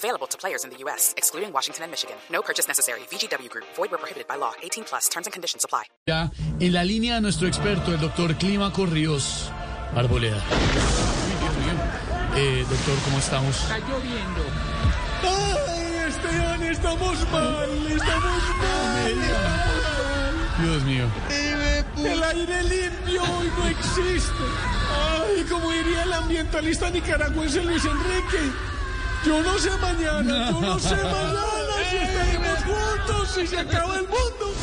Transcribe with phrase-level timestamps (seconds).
[0.00, 2.16] Available to players in the U.S., excluding Washington and Michigan.
[2.32, 3.00] No purchase necessary.
[3.12, 3.66] VGW Group.
[3.76, 4.52] Void where prohibited by law.
[4.62, 5.10] 18 plus.
[5.10, 5.84] Terms and conditions apply.
[6.06, 9.50] Ya en la línea de nuestro experto, el doctor Clímaco Ríos
[9.94, 10.36] Arboleda.
[10.38, 11.74] Uy, Dios mío.
[12.34, 13.54] Eh, doctor, ¿cómo estamos?
[13.60, 14.42] Está lloviendo.
[15.22, 17.70] ¡Ay, Esteban, estamos mal!
[17.92, 19.20] ¡Estamos mal!
[20.64, 21.04] Dios mío.
[21.98, 24.44] El aire limpio hoy no existe.
[25.20, 28.69] Ay, como diría el ambientalista nicaragüense Luis Enrique.
[29.24, 31.40] Yo no sé mañana, yo no sé mañana
[31.90, 34.54] si estaremos juntos, si se acaba el mundo.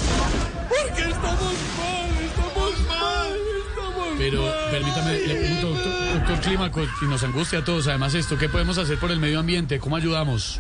[0.68, 4.72] Porque estamos mal, estamos mal, estamos Pero mal.
[4.72, 8.78] permítame, le pregunto, doctor, doctor Clímaco, y nos angustia a todos, además esto, ¿qué podemos
[8.78, 9.80] hacer por el medio ambiente?
[9.80, 10.60] ¿Cómo ayudamos?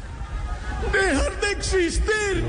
[0.93, 2.43] ¡Dejar de existir!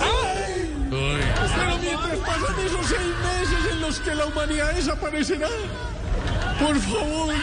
[0.00, 0.74] ¡Ay!
[0.90, 1.20] Uy,
[1.56, 5.48] Pero mientras pasan esos seis meses en los que la humanidad desaparecerá,
[6.58, 7.34] por favor,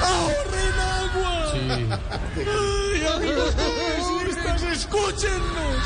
[0.00, 1.41] ahorren agua.
[1.82, 2.44] Sí.
[2.46, 5.82] Ay, amigos congresistas, escúchennos.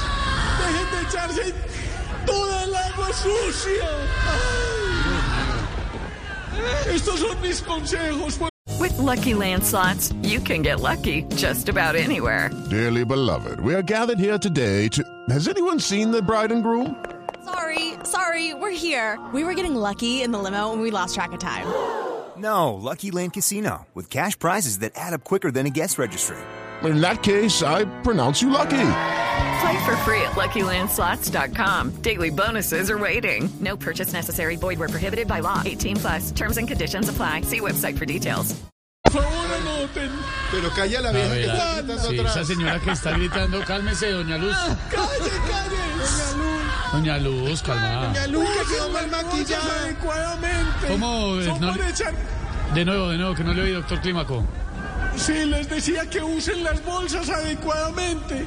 [0.59, 1.55] Dejen de echarse
[2.25, 3.89] toda el agua sucia.
[4.27, 4.67] Ay.
[6.95, 8.39] Estos son mis consejos.
[8.79, 12.51] With Lucky Land slots, you can get lucky just about anywhere.
[12.71, 15.03] Dearly beloved, we are gathered here today to.
[15.29, 16.97] Has anyone seen the bride and groom?
[17.45, 19.19] Sorry, sorry, we're here.
[19.33, 21.67] We were getting lucky in the limo and we lost track of time.
[22.39, 26.37] No, Lucky Land Casino, with cash prizes that add up quicker than a guest registry.
[26.85, 28.89] In that case, I pronounce you lucky.
[29.61, 32.03] Play for free at LuckyLandSlots.com.
[32.03, 33.49] Daily bonuses are waiting.
[33.61, 34.57] No purchase necessary.
[34.57, 35.63] Void where prohibited by law.
[35.65, 36.31] 18 plus.
[36.33, 37.43] Terms and conditions apply.
[37.43, 38.55] See website for details.
[39.05, 40.11] Por favor, anoten.
[40.51, 42.37] Pero calla la ah, vieja que está gritando sí, atrás.
[42.37, 44.55] esa señora que está gritando, cálmese, doña Luz.
[44.55, 45.77] Ah, ¡Calle, calle!
[45.97, 46.56] Doña Luz,
[46.91, 48.07] calma.
[48.13, 49.81] Doña Luz, que quedó mal maquillada.
[49.85, 50.87] adecuadamente.
[50.89, 51.41] ¿Cómo?
[51.43, 52.15] Son No- para echar...
[52.75, 54.45] De nuevo, de nuevo, que no le oí, doctor Clímaco.
[55.17, 58.45] Sí, les decía que usen las bolsas adecuadamente.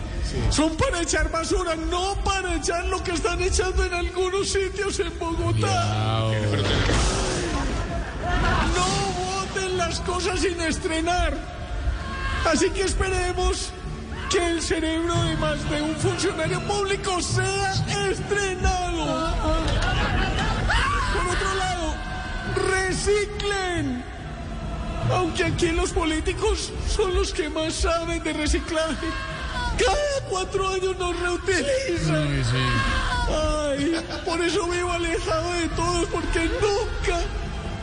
[0.52, 5.18] Son para echar basura, no para echar lo que están echando en algunos sitios en
[5.18, 6.22] Bogotá.
[8.76, 8.86] No
[9.24, 11.34] boten las cosas sin estrenar.
[12.46, 13.72] Así que esperemos
[14.30, 17.74] que el cerebro de más de un funcionario público sea
[18.10, 19.34] estrenado.
[21.14, 21.96] Por otro lado,
[22.72, 24.04] reciclen.
[25.12, 29.08] Aunque aquí los políticos son los que más saben de reciclaje.
[29.80, 32.28] Cada cuatro años nos reutilizan.
[32.28, 32.66] Uy, sí.
[33.30, 37.20] Ay, por eso vivo alejado de todos, porque nunca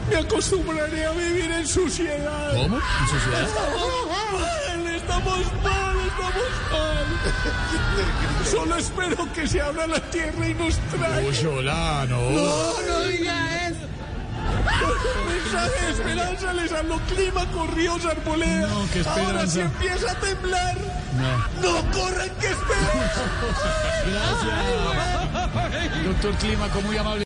[0.08, 2.52] me acostumbraré a vivir en suciedad.
[2.52, 2.76] ¿Cómo?
[2.76, 3.48] ¿En su ciudad?
[3.48, 5.85] Mal, estamos mal, estamos mal.
[8.50, 11.28] Solo espero que se abra la tierra y nos traiga.
[11.28, 12.30] Uy, hola, no.
[12.30, 13.76] No diga eso.
[15.28, 18.68] Mensaje de esperanza les habló clima con ríos arboleda.
[18.68, 19.52] No, qué Ahora esperanza.
[19.52, 20.76] si empieza a temblar,
[21.60, 21.72] No.
[21.72, 23.10] no corran que esperen.
[24.12, 26.04] Gracias.
[26.04, 27.25] Doctor Clímaco, muy amable.